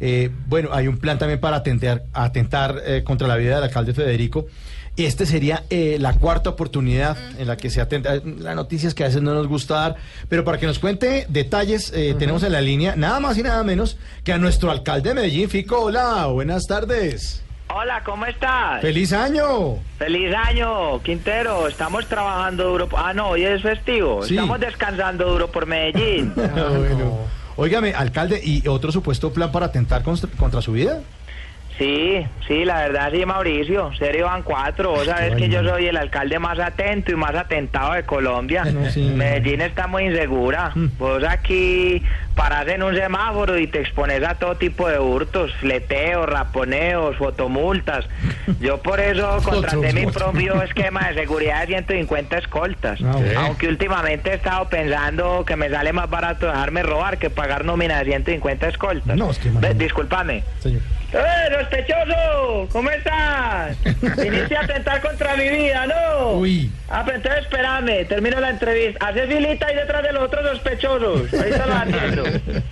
Eh, 0.00 0.30
bueno, 0.46 0.70
hay 0.72 0.88
un 0.88 0.98
plan 0.98 1.18
también 1.18 1.40
para 1.40 1.56
atentar, 1.56 2.04
atentar 2.12 2.82
eh, 2.84 3.02
contra 3.04 3.26
la 3.28 3.36
vida 3.36 3.56
del 3.56 3.64
alcalde 3.64 3.94
Federico. 3.94 4.46
Este 5.06 5.26
sería 5.26 5.62
eh, 5.70 5.96
la 6.00 6.14
cuarta 6.14 6.50
oportunidad 6.50 7.16
en 7.38 7.46
la 7.46 7.56
que 7.56 7.70
se 7.70 7.80
atenta. 7.80 8.16
La 8.24 8.56
noticia 8.56 8.88
es 8.88 8.94
que 8.94 9.04
a 9.04 9.06
veces 9.06 9.22
no 9.22 9.32
nos 9.32 9.46
gusta 9.46 9.74
dar, 9.74 9.96
pero 10.28 10.44
para 10.44 10.58
que 10.58 10.66
nos 10.66 10.80
cuente 10.80 11.24
detalles, 11.28 11.92
eh, 11.94 12.16
tenemos 12.18 12.42
en 12.42 12.50
la 12.50 12.60
línea 12.60 12.96
nada 12.96 13.20
más 13.20 13.38
y 13.38 13.44
nada 13.44 13.62
menos 13.62 13.96
que 14.24 14.32
a 14.32 14.38
nuestro 14.38 14.72
alcalde 14.72 15.10
de 15.10 15.14
Medellín, 15.14 15.48
Fico. 15.48 15.82
Hola, 15.82 16.26
buenas 16.26 16.66
tardes. 16.66 17.44
Hola, 17.72 18.02
¿cómo 18.02 18.26
estás? 18.26 18.80
¡Feliz 18.80 19.12
año! 19.12 19.76
Feliz 19.98 20.34
año, 20.34 21.00
Quintero. 21.02 21.68
Estamos 21.68 22.06
trabajando 22.06 22.64
duro. 22.64 22.88
Ah, 22.96 23.12
no, 23.12 23.28
hoy 23.28 23.44
es 23.44 23.62
festivo. 23.62 24.24
Sí. 24.24 24.34
Estamos 24.34 24.58
descansando 24.58 25.30
duro 25.30 25.52
por 25.52 25.66
Medellín. 25.66 26.32
Ah, 26.38 26.70
bueno. 26.76 27.37
Óigame, 27.60 27.92
alcalde, 27.92 28.40
¿y 28.40 28.68
otro 28.68 28.92
supuesto 28.92 29.32
plan 29.32 29.50
para 29.50 29.66
atentar 29.66 30.04
contra, 30.04 30.30
contra 30.30 30.62
su 30.62 30.70
vida? 30.70 31.00
Sí, 31.78 32.26
sí, 32.48 32.64
la 32.64 32.80
verdad 32.80 33.12
sí, 33.12 33.24
Mauricio. 33.24 33.92
Serio 33.94 34.26
van 34.26 34.42
cuatro. 34.42 34.90
Vos 34.90 35.06
sabés 35.06 35.36
que 35.36 35.48
yo 35.48 35.62
soy 35.62 35.86
el 35.86 35.96
alcalde 35.96 36.40
más 36.40 36.58
atento 36.58 37.12
y 37.12 37.14
más 37.14 37.34
atentado 37.36 37.92
de 37.92 38.02
Colombia. 38.02 38.64
No, 38.64 38.90
sí. 38.90 39.12
Medellín 39.14 39.60
está 39.60 39.86
muy 39.86 40.06
insegura. 40.06 40.72
Vos 40.98 41.22
aquí 41.22 42.02
parás 42.34 42.66
en 42.66 42.82
un 42.82 42.96
semáforo 42.96 43.58
y 43.58 43.68
te 43.68 43.80
expones 43.80 44.24
a 44.24 44.34
todo 44.34 44.56
tipo 44.56 44.88
de 44.88 44.98
hurtos, 44.98 45.54
fleteos, 45.60 46.28
raponeos, 46.28 47.16
fotomultas. 47.16 48.06
Yo 48.60 48.78
por 48.82 48.98
eso 48.98 49.38
contraté 49.44 49.92
mi 49.92 50.06
propio 50.06 50.60
esquema 50.62 51.08
de 51.08 51.14
seguridad 51.14 51.60
de 51.60 51.66
150 51.68 52.38
escoltas. 52.38 52.98
Ah. 53.04 53.20
Aunque 53.36 53.68
últimamente 53.68 54.30
he 54.30 54.34
estado 54.34 54.68
pensando 54.68 55.44
que 55.44 55.54
me 55.54 55.70
sale 55.70 55.92
más 55.92 56.10
barato 56.10 56.46
dejarme 56.46 56.82
robar 56.82 57.18
que 57.18 57.30
pagar 57.30 57.64
nómina 57.64 57.98
de 57.98 58.06
150 58.06 58.68
escoltas. 58.68 59.16
No, 59.16 59.30
es 59.30 59.38
que 59.38 59.50
discúlpame. 59.74 60.42
Señor. 60.58 60.82
¡Eh, 61.12 61.54
sospechoso! 61.58 62.68
¿Cómo 62.70 62.90
estás? 62.90 63.76
Viniste 64.18 64.56
a 64.56 64.60
atentar 64.60 65.00
contra 65.00 65.36
mi 65.36 65.48
vida, 65.48 65.86
¿no? 65.86 66.32
Uy. 66.32 66.70
Ah, 66.88 67.02
pero 67.04 67.16
entonces 67.16 67.42
espérame, 67.44 68.06
termino 68.06 68.38
la 68.40 68.50
entrevista. 68.50 69.06
Hace 69.06 69.26
filita 69.26 69.66
ahí 69.66 69.76
detrás 69.76 70.02
de 70.02 70.12
los 70.12 70.22
otros 70.24 70.46
sospechosos. 70.50 71.32
Ahorita 71.32 71.66
lo 71.66 71.74
atiendo. 71.76 72.24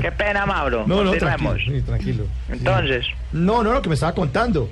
Qué 0.00 0.12
pena, 0.12 0.44
Mauro. 0.44 0.84
No, 0.86 1.02
no, 1.04 1.12
tranquilo. 1.12 1.56
sí, 1.64 1.82
tranquilo. 1.82 2.24
Entonces. 2.50 3.06
No, 3.32 3.62
no, 3.62 3.72
lo 3.72 3.80
que 3.82 3.88
me 3.88 3.94
estaba 3.94 4.14
contando. 4.14 4.68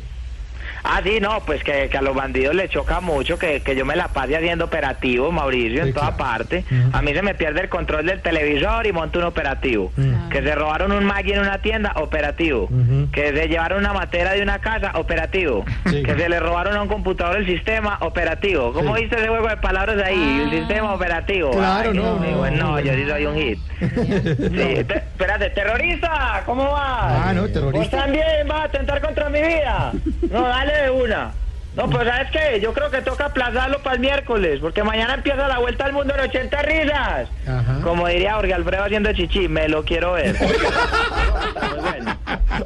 Ah, 0.88 1.00
sí, 1.02 1.18
no, 1.20 1.40
pues 1.44 1.64
que, 1.64 1.88
que 1.88 1.98
a 1.98 2.02
los 2.02 2.14
bandidos 2.14 2.54
les 2.54 2.70
choca 2.70 3.00
mucho 3.00 3.38
que, 3.38 3.60
que 3.60 3.74
yo 3.74 3.84
me 3.84 3.96
la 3.96 4.08
pase 4.08 4.36
haciendo 4.36 4.66
operativo, 4.66 5.32
Mauricio, 5.32 5.82
Sí, 5.82 5.88
en 5.88 5.94
toda 5.94 6.14
claro. 6.16 6.16
parte. 6.16 6.64
A 6.92 7.02
mí 7.02 7.12
se 7.12 7.22
me 7.22 7.34
pierde 7.34 7.62
el 7.62 7.68
control 7.68 8.06
del 8.06 8.22
televisor 8.22 8.86
y 8.86 8.92
monto 8.92 9.18
un 9.18 9.24
operativo. 9.24 9.92
Que 10.30 10.42
se 10.42 10.54
robaron 10.54 10.92
un 10.92 11.04
Maggi 11.04 11.32
en 11.32 11.40
una 11.40 11.58
tienda, 11.60 11.92
operativo. 11.96 12.68
Que 13.12 13.32
se 13.32 13.48
llevaron 13.48 13.80
una 13.80 13.92
matera 13.92 14.32
de 14.32 14.42
una 14.42 14.60
casa, 14.60 14.92
operativo. 14.94 15.64
Sí. 15.86 16.02
Que 16.02 16.14
se 16.14 16.28
le 16.28 16.38
robaron 16.40 16.76
a 16.76 16.82
un 16.82 16.88
computador 16.88 17.36
el 17.38 17.46
sistema, 17.46 17.98
operativo. 18.02 18.72
¿Cómo 18.72 18.94
Sí. 18.94 19.02
viste 19.02 19.16
ese 19.16 19.28
juego 19.28 19.48
de 19.48 19.56
palabras 19.56 19.96
ahí? 20.04 20.42
El 20.44 20.50
sistema 20.50 20.94
operativo. 20.94 21.50
Claro, 21.50 21.90
Ay, 21.90 21.96
no, 21.96 22.18
no, 22.20 22.38
bueno, 22.38 22.64
no. 22.72 22.80
yo 22.80 22.92
sí 22.94 23.04
soy 23.08 23.26
un 23.26 23.34
hit. 23.36 23.58
Sí, 24.36 24.84
te- 24.84 24.96
espérate, 24.96 25.50
terrorista, 25.50 26.42
¿cómo 26.46 26.70
vas? 26.70 27.26
Ah, 27.26 27.32
no, 27.34 27.42
¿Vos 27.42 27.52
terrorista. 27.52 27.98
también 27.98 28.24
vas 28.48 28.60
a 28.60 28.64
atentar 28.64 29.00
contra 29.00 29.28
mi 29.28 29.40
vida? 29.42 29.92
No, 30.30 30.42
dale 30.48 30.72
de 30.82 30.90
una. 30.90 31.32
No, 31.76 31.90
pues 31.90 32.08
¿sabes 32.08 32.30
qué? 32.30 32.58
Yo 32.60 32.72
creo 32.72 32.90
que 32.90 33.02
toca 33.02 33.26
aplazarlo 33.26 33.82
para 33.82 33.96
el 33.96 34.00
miércoles, 34.00 34.60
porque 34.62 34.82
mañana 34.82 35.12
empieza 35.14 35.46
la 35.46 35.58
vuelta 35.58 35.84
al 35.84 35.92
mundo 35.92 36.14
en 36.14 36.20
80 36.20 36.62
risas. 36.62 37.28
Ajá. 37.46 37.80
Como 37.82 38.08
diría 38.08 38.34
Jorge 38.34 38.54
Alfredo 38.54 38.84
haciendo 38.84 39.12
chichi, 39.12 39.46
me 39.46 39.68
lo 39.68 39.84
quiero 39.84 40.14
ver. 40.14 40.34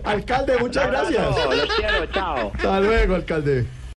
Alcalde, 0.04 0.58
muchas 0.58 0.86
gracias. 0.86 1.22
No, 1.22 1.52
los 1.52 1.74
quiero, 1.74 2.06
chao. 2.06 2.52
Hasta 2.54 2.80
luego, 2.80 3.16
alcalde. 3.16 3.66